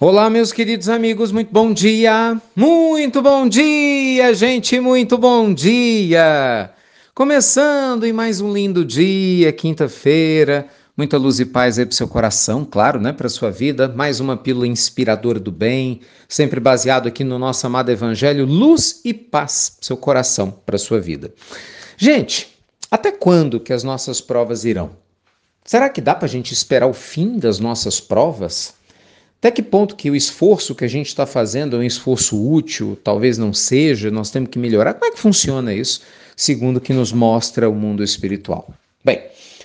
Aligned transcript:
Olá, 0.00 0.28
meus 0.28 0.52
queridos 0.52 0.88
amigos, 0.88 1.30
muito 1.30 1.52
bom 1.52 1.72
dia! 1.72 2.36
Muito 2.56 3.22
bom 3.22 3.48
dia, 3.48 4.34
gente, 4.34 4.80
muito 4.80 5.16
bom 5.16 5.54
dia! 5.54 6.72
Começando 7.14 8.02
em 8.02 8.12
mais 8.12 8.40
um 8.40 8.52
lindo 8.52 8.84
dia, 8.84 9.52
quinta-feira, 9.52 10.66
muita 10.96 11.16
luz 11.16 11.38
e 11.38 11.44
paz 11.44 11.78
aí 11.78 11.86
para 11.86 11.94
seu 11.94 12.08
coração, 12.08 12.64
claro, 12.68 13.00
né, 13.00 13.12
para 13.12 13.28
sua 13.28 13.52
vida. 13.52 13.86
Mais 13.86 14.18
uma 14.18 14.36
pílula 14.36 14.66
inspiradora 14.66 15.38
do 15.38 15.52
bem, 15.52 16.00
sempre 16.28 16.58
baseado 16.58 17.06
aqui 17.06 17.22
no 17.22 17.38
nosso 17.38 17.64
amado 17.64 17.88
evangelho, 17.92 18.44
luz 18.44 19.00
e 19.04 19.14
paz 19.14 19.76
para 19.76 19.86
seu 19.86 19.96
coração, 19.96 20.50
para 20.50 20.76
sua 20.76 21.00
vida. 21.00 21.32
Gente, 21.96 22.48
até 22.90 23.12
quando 23.12 23.60
que 23.60 23.72
as 23.72 23.84
nossas 23.84 24.20
provas 24.20 24.64
irão? 24.64 24.90
Será 25.64 25.88
que 25.88 26.00
dá 26.00 26.16
para 26.16 26.26
a 26.26 26.28
gente 26.28 26.52
esperar 26.52 26.88
o 26.88 26.92
fim 26.92 27.38
das 27.38 27.60
nossas 27.60 28.00
provas? 28.00 28.74
Até 29.44 29.50
que 29.50 29.62
ponto 29.62 29.94
que 29.94 30.10
o 30.10 30.16
esforço 30.16 30.74
que 30.74 30.86
a 30.86 30.88
gente 30.88 31.08
está 31.08 31.26
fazendo 31.26 31.76
é 31.76 31.80
um 31.80 31.82
esforço 31.82 32.34
útil, 32.50 32.98
talvez 33.04 33.36
não 33.36 33.52
seja, 33.52 34.10
nós 34.10 34.30
temos 34.30 34.48
que 34.48 34.58
melhorar? 34.58 34.94
Como 34.94 35.04
é 35.04 35.14
que 35.14 35.20
funciona 35.20 35.74
isso, 35.74 36.00
segundo 36.34 36.78
o 36.78 36.80
que 36.80 36.94
nos 36.94 37.12
mostra 37.12 37.68
o 37.68 37.74
mundo 37.74 38.02
espiritual? 38.02 38.72
Bem, 39.04 39.20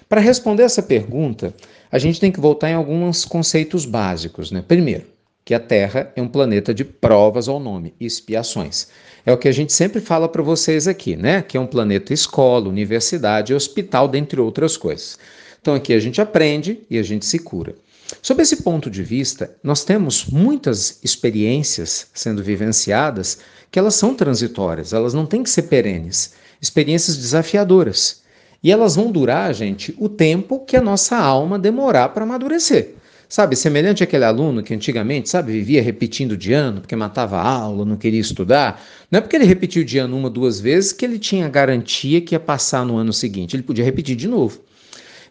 para 0.09 0.20
responder 0.20 0.63
essa 0.63 0.84
pergunta, 0.84 1.53
a 1.89 1.97
gente 1.97 2.20
tem 2.20 2.29
que 2.29 2.41
voltar 2.41 2.70
em 2.70 2.73
alguns 2.73 3.23
conceitos 3.23 3.85
básicos. 3.85 4.51
Né? 4.51 4.61
Primeiro, 4.67 5.05
que 5.45 5.53
a 5.53 5.59
Terra 5.61 6.11
é 6.13 6.21
um 6.21 6.27
planeta 6.27 6.73
de 6.73 6.84
provas 6.84 7.48
ao 7.48 7.57
nome, 7.57 7.93
expiações. 8.01 8.89
É 9.25 9.31
o 9.31 9.37
que 9.37 9.48
a 9.48 9.53
gente 9.53 9.71
sempre 9.71 10.01
fala 10.01 10.27
para 10.27 10.43
vocês 10.43 10.89
aqui, 10.89 11.15
né? 11.15 11.41
Que 11.41 11.55
é 11.55 11.59
um 11.59 11.65
planeta 11.65 12.13
escola, 12.13 12.67
universidade, 12.67 13.53
hospital, 13.53 14.09
dentre 14.09 14.41
outras 14.41 14.75
coisas. 14.75 15.17
Então 15.61 15.73
aqui 15.73 15.93
a 15.93 15.99
gente 16.01 16.20
aprende 16.20 16.81
e 16.89 16.98
a 16.98 17.03
gente 17.03 17.25
se 17.25 17.39
cura. 17.39 17.75
Sob 18.22 18.41
esse 18.41 18.58
ponto 18.63 18.90
de 18.90 19.04
vista, 19.04 19.55
nós 19.63 19.84
temos 19.84 20.26
muitas 20.26 20.99
experiências 21.04 22.08
sendo 22.13 22.44
vivenciadas 22.44 23.40
que 23.71 23.77
elas 23.77 23.96
são 23.96 24.16
transitórias, 24.16 24.93
elas 24.93 25.13
não 25.13 25.26
têm 25.26 25.43
que 25.43 25.49
ser 25.49 25.63
perenes, 25.63 26.34
experiências 26.62 27.18
desafiadoras. 27.18 28.24
E 28.63 28.71
elas 28.71 28.96
vão 28.96 29.12
durar, 29.12 29.54
gente, 29.54 29.96
o 29.98 30.10
tempo 30.10 30.60
que 30.66 30.76
a 30.76 30.82
nossa 30.82 31.16
alma 31.16 31.57
demorar 31.57 32.10
para 32.10 32.24
amadurecer. 32.24 32.96
Sabe, 33.32 33.55
semelhante 33.55 34.04
àquele 34.04 34.26
aluno 34.26 34.63
que 34.63 34.73
antigamente, 34.73 35.29
sabe, 35.29 35.51
vivia 35.51 35.84
repetindo 35.84 36.35
de 36.35 36.51
ano 36.51 36.82
porque 36.82 36.96
matava 36.96 37.38
a 37.38 37.48
aula, 37.48 37.85
não 37.85 37.96
queria 37.96 38.20
estudar. 38.20 38.84
Não 39.10 39.20
é 39.20 39.21
porque 39.21 39.35
ele 39.35 39.46
repetiu 39.46 39.84
de 39.84 39.99
ano 39.99 40.18
uma, 40.18 40.32
duas 40.32 40.60
vezes 40.60 40.91
que 40.91 41.05
ele 41.05 41.20
tinha 41.20 41.48
garantia 41.48 42.20
que 42.21 42.34
ia 42.34 42.40
passar 42.40 42.84
no 42.84 42.98
ano 42.98 43.13
seguinte. 43.13 43.55
Ele 43.55 43.62
podia 43.62 43.85
repetir 43.85 44.16
de 44.16 44.27
novo. 44.27 44.60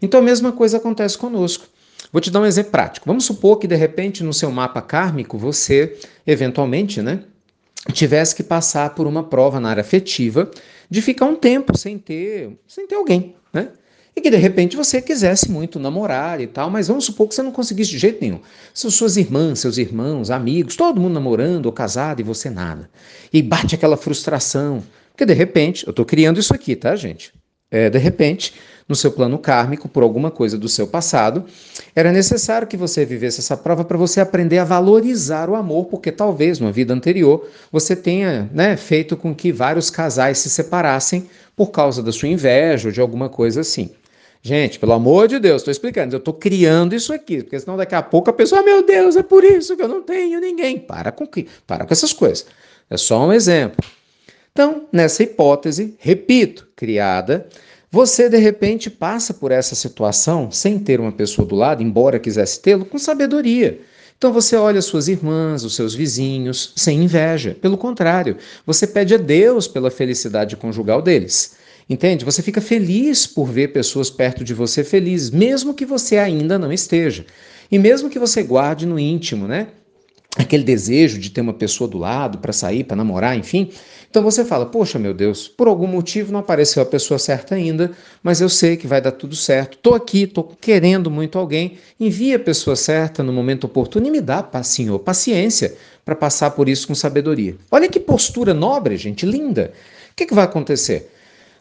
Então 0.00 0.20
a 0.20 0.22
mesma 0.22 0.52
coisa 0.52 0.76
acontece 0.76 1.18
conosco. 1.18 1.66
Vou 2.12 2.20
te 2.20 2.30
dar 2.30 2.40
um 2.40 2.46
exemplo 2.46 2.72
prático. 2.72 3.06
Vamos 3.06 3.24
supor 3.24 3.58
que 3.58 3.66
de 3.66 3.76
repente 3.76 4.24
no 4.24 4.32
seu 4.32 4.50
mapa 4.50 4.80
kármico 4.80 5.36
você, 5.36 5.96
eventualmente, 6.26 7.02
né, 7.02 7.20
tivesse 7.92 8.34
que 8.34 8.42
passar 8.42 8.94
por 8.94 9.06
uma 9.06 9.22
prova 9.22 9.60
na 9.60 9.70
área 9.70 9.80
afetiva 9.80 10.50
de 10.90 11.02
ficar 11.02 11.26
um 11.26 11.36
tempo 11.36 11.76
sem 11.76 11.98
ter, 11.98 12.58
sem 12.66 12.86
ter 12.86 12.94
alguém, 12.94 13.34
né? 13.52 13.68
E 14.16 14.20
que 14.20 14.30
de 14.30 14.36
repente 14.36 14.76
você 14.76 15.00
quisesse 15.00 15.48
muito 15.48 15.78
namorar 15.78 16.40
e 16.40 16.46
tal, 16.48 16.68
mas 16.70 16.88
vamos 16.88 17.04
supor 17.04 17.28
que 17.28 17.36
você 17.36 17.42
não 17.42 17.52
conseguisse 17.52 17.92
de 17.92 17.98
jeito 17.98 18.20
nenhum. 18.20 18.40
São 18.74 18.90
suas 18.90 19.16
irmãs, 19.16 19.60
seus 19.60 19.78
irmãos, 19.78 20.28
amigos, 20.28 20.74
todo 20.74 21.00
mundo 21.00 21.14
namorando 21.14 21.66
ou 21.66 21.72
casado 21.72 22.18
e 22.18 22.24
você 22.24 22.50
nada. 22.50 22.90
E 23.32 23.40
bate 23.40 23.76
aquela 23.76 23.96
frustração. 23.96 24.82
Porque 25.12 25.24
de 25.24 25.34
repente, 25.34 25.86
eu 25.86 25.90
estou 25.90 26.04
criando 26.04 26.40
isso 26.40 26.52
aqui, 26.52 26.74
tá, 26.74 26.96
gente? 26.96 27.32
É, 27.70 27.88
de 27.88 27.98
repente, 27.98 28.54
no 28.88 28.96
seu 28.96 29.12
plano 29.12 29.38
kármico, 29.38 29.88
por 29.88 30.02
alguma 30.02 30.30
coisa 30.30 30.56
do 30.56 30.68
seu 30.68 30.86
passado, 30.86 31.44
era 31.94 32.10
necessário 32.10 32.66
que 32.66 32.76
você 32.76 33.04
vivesse 33.04 33.40
essa 33.40 33.56
prova 33.56 33.84
para 33.84 33.98
você 33.98 34.20
aprender 34.20 34.58
a 34.58 34.64
valorizar 34.64 35.50
o 35.50 35.54
amor, 35.54 35.86
porque 35.86 36.10
talvez 36.10 36.58
numa 36.58 36.72
vida 36.72 36.94
anterior 36.94 37.46
você 37.70 37.94
tenha 37.94 38.48
né, 38.52 38.76
feito 38.76 39.16
com 39.16 39.34
que 39.34 39.52
vários 39.52 39.90
casais 39.90 40.38
se 40.38 40.48
separassem 40.48 41.28
por 41.54 41.70
causa 41.70 42.02
da 42.02 42.10
sua 42.10 42.28
inveja 42.28 42.88
ou 42.88 42.92
de 42.92 43.00
alguma 43.00 43.28
coisa 43.28 43.60
assim. 43.60 43.90
Gente, 44.40 44.78
pelo 44.78 44.92
amor 44.92 45.28
de 45.28 45.38
Deus, 45.38 45.60
estou 45.60 45.72
explicando, 45.72 46.14
eu 46.14 46.18
estou 46.18 46.32
criando 46.32 46.94
isso 46.94 47.12
aqui, 47.12 47.42
porque 47.42 47.58
senão 47.58 47.76
daqui 47.76 47.94
a 47.94 48.02
pouco 48.02 48.30
a 48.30 48.32
pessoa, 48.32 48.62
meu 48.62 48.86
Deus, 48.86 49.16
é 49.16 49.22
por 49.22 49.44
isso 49.44 49.76
que 49.76 49.82
eu 49.82 49.88
não 49.88 50.00
tenho 50.00 50.40
ninguém. 50.40 50.78
Para 50.78 51.10
com, 51.10 51.28
para 51.66 51.84
com 51.84 51.92
essas 51.92 52.12
coisas. 52.12 52.46
É 52.88 52.96
só 52.96 53.26
um 53.26 53.32
exemplo. 53.32 53.84
Então, 54.52 54.86
nessa 54.92 55.22
hipótese, 55.22 55.94
repito, 55.98 56.68
criada, 56.74 57.48
você 57.90 58.28
de 58.28 58.36
repente 58.36 58.90
passa 58.90 59.32
por 59.32 59.50
essa 59.50 59.74
situação 59.74 60.50
sem 60.50 60.78
ter 60.78 61.00
uma 61.00 61.12
pessoa 61.12 61.46
do 61.46 61.54
lado, 61.54 61.82
embora 61.82 62.18
quisesse 62.18 62.60
tê-lo, 62.60 62.84
com 62.84 62.98
sabedoria. 62.98 63.80
Então 64.18 64.32
você 64.32 64.56
olha 64.56 64.82
suas 64.82 65.08
irmãs, 65.08 65.64
os 65.64 65.76
seus 65.76 65.94
vizinhos, 65.94 66.72
sem 66.76 67.04
inveja. 67.04 67.56
Pelo 67.60 67.78
contrário, 67.78 68.36
você 68.66 68.86
pede 68.86 69.14
a 69.14 69.16
Deus 69.16 69.68
pela 69.68 69.90
felicidade 69.90 70.56
conjugal 70.56 71.00
deles. 71.00 71.56
Entende? 71.88 72.24
Você 72.24 72.42
fica 72.42 72.60
feliz 72.60 73.26
por 73.26 73.46
ver 73.46 73.68
pessoas 73.68 74.10
perto 74.10 74.44
de 74.44 74.52
você 74.52 74.84
felizes, 74.84 75.30
mesmo 75.30 75.72
que 75.72 75.86
você 75.86 76.18
ainda 76.18 76.58
não 76.58 76.72
esteja. 76.72 77.24
E 77.70 77.78
mesmo 77.78 78.10
que 78.10 78.18
você 78.18 78.42
guarde 78.42 78.84
no 78.84 78.98
íntimo, 78.98 79.46
né? 79.46 79.68
Aquele 80.38 80.62
desejo 80.62 81.18
de 81.18 81.30
ter 81.30 81.40
uma 81.40 81.52
pessoa 81.52 81.90
do 81.90 81.98
lado 81.98 82.38
para 82.38 82.52
sair, 82.52 82.84
para 82.84 82.96
namorar, 82.96 83.36
enfim. 83.36 83.70
Então 84.08 84.22
você 84.22 84.44
fala: 84.44 84.64
Poxa, 84.64 84.98
meu 84.98 85.12
Deus, 85.12 85.48
por 85.48 85.66
algum 85.66 85.86
motivo 85.86 86.32
não 86.32 86.40
apareceu 86.40 86.82
a 86.82 86.86
pessoa 86.86 87.18
certa 87.18 87.56
ainda, 87.56 87.90
mas 88.22 88.40
eu 88.40 88.48
sei 88.48 88.76
que 88.76 88.86
vai 88.86 89.00
dar 89.00 89.12
tudo 89.12 89.34
certo. 89.34 89.76
Estou 89.76 89.94
aqui, 89.94 90.22
estou 90.22 90.44
querendo 90.60 91.10
muito 91.10 91.38
alguém. 91.38 91.76
Envia 91.98 92.36
a 92.36 92.38
pessoa 92.40 92.76
certa 92.76 93.22
no 93.22 93.32
momento 93.32 93.64
oportuno 93.64 94.06
e 94.06 94.10
me 94.10 94.20
dá, 94.20 94.48
Senhor, 94.62 94.98
paciência 95.00 95.74
para 96.04 96.14
passar 96.14 96.52
por 96.52 96.68
isso 96.68 96.86
com 96.86 96.94
sabedoria. 96.94 97.56
Olha 97.70 97.88
que 97.88 98.00
postura 98.00 98.54
nobre, 98.54 98.96
gente, 98.96 99.26
linda. 99.26 99.72
O 100.10 100.16
que, 100.16 100.24
que 100.24 100.34
vai 100.34 100.44
acontecer? 100.44 101.12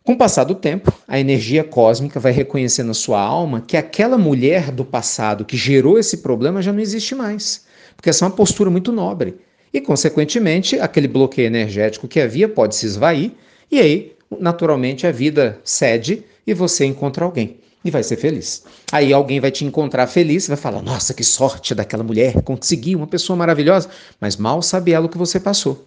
Com 0.03 0.13
o 0.13 0.17
passar 0.17 0.45
do 0.45 0.55
tempo, 0.55 0.93
a 1.05 1.19
energia 1.19 1.65
cósmica 1.65 2.17
vai 2.17 2.31
reconhecer 2.31 2.83
na 2.83 2.93
sua 2.93 3.19
alma 3.19 3.59
que 3.59 3.75
aquela 3.75 4.17
mulher 4.17 4.71
do 4.71 4.85
passado 4.85 5.43
que 5.43 5.57
gerou 5.57 5.99
esse 5.99 6.17
problema 6.17 6.61
já 6.61 6.71
não 6.71 6.79
existe 6.79 7.13
mais 7.13 7.66
porque 7.97 8.09
essa 8.09 8.23
é 8.23 8.27
uma 8.27 8.35
postura 8.35 8.69
muito 8.69 8.91
nobre. 8.91 9.35
E, 9.73 9.81
consequentemente, 9.81 10.79
aquele 10.79 11.07
bloqueio 11.07 11.47
energético 11.47 12.07
que 12.07 12.21
havia 12.21 12.47
pode 12.47 12.75
se 12.75 12.85
esvair, 12.85 13.33
e 13.69 13.79
aí, 13.81 14.13
naturalmente, 14.39 15.05
a 15.05 15.11
vida 15.11 15.59
cede 15.63 16.23
e 16.45 16.53
você 16.53 16.85
encontra 16.85 17.25
alguém 17.25 17.57
e 17.83 17.91
vai 17.91 18.03
ser 18.03 18.15
feliz. 18.15 18.63
Aí 18.91 19.11
alguém 19.11 19.39
vai 19.39 19.51
te 19.51 19.65
encontrar 19.65 20.07
feliz 20.07 20.45
e 20.45 20.49
vai 20.49 20.57
falar: 20.57 20.81
Nossa, 20.81 21.13
que 21.13 21.23
sorte 21.23 21.75
daquela 21.75 22.03
mulher, 22.03 22.41
conseguiu 22.43 22.99
uma 22.99 23.07
pessoa 23.07 23.35
maravilhosa, 23.35 23.89
mas 24.21 24.37
mal 24.37 24.61
sabe 24.61 24.93
ela 24.93 25.05
o 25.05 25.09
que 25.09 25.17
você 25.17 25.39
passou. 25.39 25.85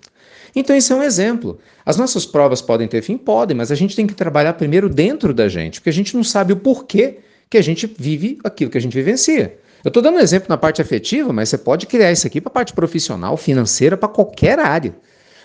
Então, 0.54 0.76
isso 0.76 0.92
é 0.92 0.96
um 0.96 1.02
exemplo. 1.02 1.58
As 1.86 1.96
nossas 1.96 2.26
provas 2.26 2.60
podem 2.60 2.88
ter 2.88 3.02
fim? 3.02 3.16
Podem, 3.16 3.56
mas 3.56 3.70
a 3.70 3.74
gente 3.74 3.94
tem 3.94 4.06
que 4.06 4.14
trabalhar 4.14 4.54
primeiro 4.54 4.88
dentro 4.88 5.32
da 5.32 5.48
gente, 5.48 5.80
porque 5.80 5.90
a 5.90 5.92
gente 5.92 6.16
não 6.16 6.24
sabe 6.24 6.52
o 6.52 6.56
porquê 6.56 7.18
que 7.48 7.56
a 7.56 7.62
gente 7.62 7.86
vive 7.98 8.38
aquilo 8.42 8.70
que 8.70 8.78
a 8.78 8.80
gente 8.80 8.94
vivencia. 8.94 9.58
Eu 9.82 9.88
estou 9.88 10.02
dando 10.02 10.16
um 10.16 10.20
exemplo 10.20 10.48
na 10.48 10.58
parte 10.58 10.82
afetiva, 10.82 11.32
mas 11.32 11.48
você 11.48 11.58
pode 11.58 11.86
criar 11.86 12.12
isso 12.12 12.26
aqui 12.26 12.40
para 12.40 12.50
a 12.50 12.54
parte 12.54 12.72
profissional, 12.72 13.36
financeira, 13.36 13.96
para 13.96 14.08
qualquer 14.08 14.58
área. 14.58 14.94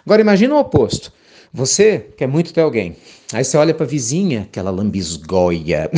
Agora 0.06 0.22
imagina 0.22 0.54
o 0.56 0.60
oposto. 0.60 1.12
Você 1.54 2.08
quer 2.18 2.28
muito 2.28 2.54
ter 2.54 2.62
alguém. 2.62 2.98
Aí 3.32 3.44
você 3.44 3.56
olha 3.56 3.74
para 3.74 3.86
a 3.86 3.90
vizinha, 3.90 4.42
aquela 4.42 4.70
lambisgoia. 4.72 5.90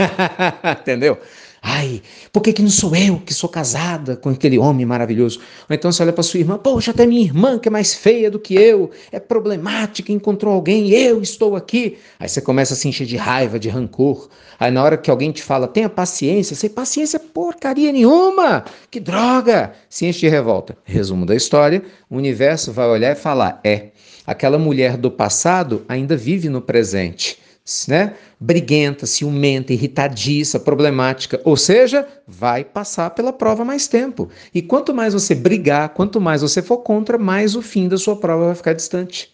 Entendeu? 0.80 1.18
Ai, 1.66 2.02
por 2.30 2.42
que, 2.42 2.52
que 2.52 2.60
não 2.60 2.68
sou 2.68 2.94
eu 2.94 3.18
que 3.18 3.32
sou 3.32 3.48
casada 3.48 4.16
com 4.16 4.28
aquele 4.28 4.58
homem 4.58 4.84
maravilhoso? 4.84 5.40
Ou 5.66 5.74
então 5.74 5.90
você 5.90 6.02
olha 6.02 6.12
para 6.12 6.22
sua 6.22 6.38
irmã, 6.38 6.58
poxa, 6.58 6.90
até 6.90 7.06
minha 7.06 7.22
irmã 7.22 7.58
que 7.58 7.68
é 7.68 7.70
mais 7.70 7.94
feia 7.94 8.30
do 8.30 8.38
que 8.38 8.54
eu, 8.54 8.90
é 9.10 9.18
problemática, 9.18 10.12
encontrou 10.12 10.52
alguém, 10.52 10.90
eu 10.90 11.22
estou 11.22 11.56
aqui. 11.56 11.96
Aí 12.20 12.28
você 12.28 12.42
começa 12.42 12.74
a 12.74 12.76
se 12.76 12.86
encher 12.86 13.06
de 13.06 13.16
raiva, 13.16 13.58
de 13.58 13.70
rancor. 13.70 14.28
Aí 14.60 14.70
na 14.70 14.84
hora 14.84 14.98
que 14.98 15.10
alguém 15.10 15.32
te 15.32 15.42
fala, 15.42 15.66
tenha 15.66 15.88
paciência, 15.88 16.54
você, 16.54 16.68
paciência 16.68 17.18
porcaria 17.18 17.90
nenhuma, 17.90 18.62
que 18.90 19.00
droga, 19.00 19.72
se 19.88 20.04
enche 20.04 20.20
de 20.20 20.28
revolta. 20.28 20.76
Resumo 20.84 21.24
da 21.24 21.34
história, 21.34 21.82
o 22.10 22.18
universo 22.18 22.72
vai 22.72 22.86
olhar 22.86 23.12
e 23.12 23.18
falar, 23.18 23.58
é, 23.64 23.86
aquela 24.26 24.58
mulher 24.58 24.98
do 24.98 25.10
passado 25.10 25.82
ainda 25.88 26.14
vive 26.14 26.50
no 26.50 26.60
presente 26.60 27.42
né? 27.88 28.14
briguenta, 28.38 29.06
ciumenta, 29.06 29.72
irritadiça, 29.72 30.60
problemática, 30.60 31.40
ou 31.44 31.56
seja, 31.56 32.06
vai 32.26 32.62
passar 32.62 33.10
pela 33.10 33.32
prova 33.32 33.64
mais 33.64 33.88
tempo. 33.88 34.28
E 34.54 34.60
quanto 34.60 34.92
mais 34.92 35.14
você 35.14 35.34
brigar, 35.34 35.88
quanto 35.90 36.20
mais 36.20 36.42
você 36.42 36.60
for 36.60 36.78
contra, 36.78 37.16
mais 37.16 37.56
o 37.56 37.62
fim 37.62 37.88
da 37.88 37.96
sua 37.96 38.16
prova 38.16 38.46
vai 38.46 38.54
ficar 38.54 38.74
distante. 38.74 39.32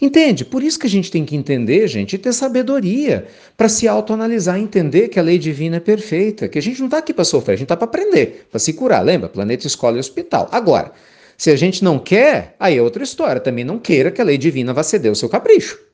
Entende? 0.00 0.44
Por 0.44 0.62
isso 0.62 0.78
que 0.78 0.86
a 0.86 0.90
gente 0.90 1.10
tem 1.10 1.24
que 1.24 1.36
entender, 1.36 1.86
gente, 1.86 2.14
e 2.14 2.18
ter 2.18 2.32
sabedoria 2.32 3.26
para 3.56 3.68
se 3.68 3.86
autoanalisar, 3.86 4.58
entender 4.58 5.08
que 5.08 5.18
a 5.18 5.22
lei 5.22 5.38
divina 5.38 5.76
é 5.76 5.80
perfeita, 5.80 6.48
que 6.48 6.58
a 6.58 6.62
gente 6.62 6.80
não 6.80 6.86
está 6.86 6.98
aqui 6.98 7.12
para 7.12 7.24
sofrer, 7.24 7.54
a 7.54 7.56
gente 7.56 7.64
está 7.64 7.76
para 7.76 7.86
aprender, 7.86 8.46
para 8.50 8.58
se 8.58 8.72
curar. 8.72 9.04
Lembra? 9.04 9.28
Planeta, 9.28 9.66
escola 9.66 9.96
e 9.96 10.00
hospital. 10.00 10.48
Agora, 10.50 10.92
se 11.36 11.50
a 11.50 11.56
gente 11.56 11.82
não 11.84 11.98
quer, 11.98 12.56
aí 12.58 12.76
é 12.76 12.82
outra 12.82 13.04
história. 13.04 13.40
Também 13.40 13.64
não 13.64 13.78
queira 13.78 14.10
que 14.10 14.20
a 14.20 14.24
lei 14.24 14.38
divina 14.38 14.72
vá 14.72 14.82
ceder 14.82 15.10
o 15.10 15.16
seu 15.16 15.28
capricho. 15.28 15.87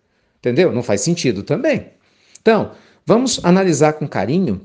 Entendeu? 0.44 0.70
Não 0.70 0.82
faz 0.82 1.00
sentido 1.00 1.42
também. 1.42 1.86
Então, 2.42 2.72
vamos 3.06 3.40
analisar 3.42 3.94
com 3.94 4.06
carinho 4.06 4.60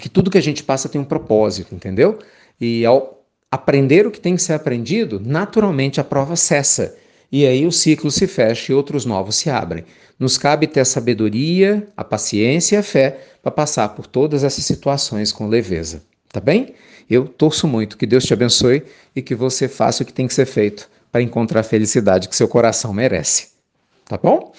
que 0.00 0.08
tudo 0.08 0.32
que 0.32 0.38
a 0.38 0.42
gente 0.42 0.64
passa 0.64 0.88
tem 0.88 1.00
um 1.00 1.04
propósito, 1.04 1.72
entendeu? 1.72 2.18
E 2.60 2.84
ao 2.84 3.24
aprender 3.48 4.04
o 4.04 4.10
que 4.10 4.18
tem 4.18 4.34
que 4.34 4.42
ser 4.42 4.54
aprendido, 4.54 5.20
naturalmente 5.24 6.00
a 6.00 6.04
prova 6.04 6.34
cessa. 6.34 6.96
E 7.30 7.46
aí 7.46 7.64
o 7.64 7.70
ciclo 7.70 8.10
se 8.10 8.26
fecha 8.26 8.72
e 8.72 8.74
outros 8.74 9.04
novos 9.04 9.36
se 9.36 9.48
abrem. 9.48 9.84
Nos 10.18 10.36
cabe 10.36 10.66
ter 10.66 10.80
a 10.80 10.84
sabedoria, 10.84 11.86
a 11.96 12.02
paciência 12.02 12.74
e 12.74 12.78
a 12.78 12.82
fé 12.82 13.20
para 13.40 13.52
passar 13.52 13.90
por 13.90 14.08
todas 14.08 14.42
essas 14.42 14.64
situações 14.64 15.30
com 15.30 15.46
leveza. 15.46 16.02
Tá 16.32 16.40
bem? 16.40 16.74
Eu 17.08 17.28
torço 17.28 17.68
muito 17.68 17.96
que 17.96 18.06
Deus 18.06 18.24
te 18.24 18.32
abençoe 18.32 18.82
e 19.14 19.22
que 19.22 19.36
você 19.36 19.68
faça 19.68 20.02
o 20.02 20.06
que 20.06 20.12
tem 20.12 20.26
que 20.26 20.34
ser 20.34 20.46
feito 20.46 20.90
para 21.12 21.22
encontrar 21.22 21.60
a 21.60 21.64
felicidade 21.64 22.28
que 22.28 22.34
seu 22.34 22.48
coração 22.48 22.92
merece. 22.92 23.52
Tá 24.04 24.18
bom? 24.18 24.52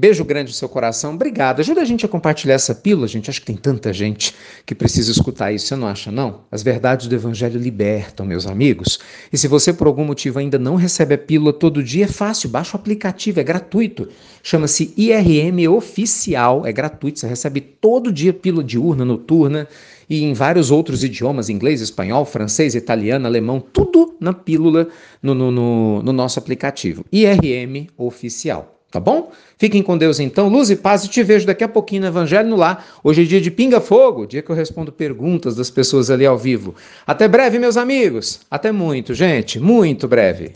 Beijo 0.00 0.24
grande 0.24 0.50
no 0.50 0.56
seu 0.56 0.66
coração. 0.66 1.12
Obrigado. 1.12 1.60
Ajuda 1.60 1.82
a 1.82 1.84
gente 1.84 2.06
a 2.06 2.08
compartilhar 2.08 2.54
essa 2.54 2.74
pílula, 2.74 3.06
gente. 3.06 3.28
Acho 3.28 3.38
que 3.38 3.46
tem 3.46 3.56
tanta 3.56 3.92
gente 3.92 4.34
que 4.64 4.74
precisa 4.74 5.12
escutar 5.12 5.52
isso. 5.52 5.66
Você 5.66 5.76
não 5.76 5.86
acha, 5.86 6.10
não? 6.10 6.40
As 6.50 6.62
verdades 6.62 7.06
do 7.06 7.14
Evangelho 7.14 7.60
libertam, 7.60 8.24
meus 8.24 8.46
amigos. 8.46 8.98
E 9.30 9.36
se 9.36 9.46
você, 9.46 9.74
por 9.74 9.86
algum 9.86 10.02
motivo, 10.02 10.38
ainda 10.38 10.58
não 10.58 10.74
recebe 10.74 11.12
a 11.12 11.18
pílula 11.18 11.52
todo 11.52 11.82
dia, 11.82 12.06
é 12.06 12.08
fácil. 12.08 12.48
Baixa 12.48 12.78
o 12.78 12.80
aplicativo, 12.80 13.40
é 13.40 13.42
gratuito. 13.42 14.08
Chama-se 14.42 14.94
IRM 14.96 15.68
Oficial. 15.68 16.64
É 16.64 16.72
gratuito. 16.72 17.20
Você 17.20 17.26
recebe 17.26 17.60
todo 17.60 18.10
dia 18.10 18.32
pílula 18.32 18.64
diurna, 18.64 19.04
noturna 19.04 19.68
e 20.08 20.24
em 20.24 20.32
vários 20.32 20.70
outros 20.70 21.04
idiomas, 21.04 21.50
inglês, 21.50 21.82
espanhol, 21.82 22.24
francês, 22.24 22.74
italiano, 22.74 23.26
alemão, 23.26 23.60
tudo 23.60 24.16
na 24.18 24.32
pílula 24.32 24.88
no, 25.22 25.34
no, 25.34 25.50
no, 25.50 26.02
no 26.02 26.12
nosso 26.14 26.38
aplicativo. 26.38 27.04
IRM 27.12 27.88
Oficial. 27.98 28.79
Tá 28.90 28.98
bom? 28.98 29.30
Fiquem 29.56 29.82
com 29.82 29.96
Deus 29.96 30.18
então. 30.18 30.48
Luz 30.48 30.68
e 30.70 30.76
paz. 30.76 31.04
E 31.04 31.08
te 31.08 31.22
vejo 31.22 31.46
daqui 31.46 31.62
a 31.62 31.68
pouquinho 31.68 32.02
no 32.02 32.08
Evangelho 32.08 32.48
no 32.48 32.56
Lar. 32.56 32.84
Hoje 33.04 33.22
é 33.22 33.24
dia 33.24 33.40
de 33.40 33.50
Pinga 33.50 33.80
Fogo, 33.80 34.26
dia 34.26 34.42
que 34.42 34.50
eu 34.50 34.56
respondo 34.56 34.90
perguntas 34.90 35.54
das 35.54 35.70
pessoas 35.70 36.10
ali 36.10 36.26
ao 36.26 36.36
vivo. 36.36 36.74
Até 37.06 37.28
breve, 37.28 37.58
meus 37.58 37.76
amigos. 37.76 38.40
Até 38.50 38.72
muito, 38.72 39.14
gente. 39.14 39.60
Muito 39.60 40.08
breve. 40.08 40.52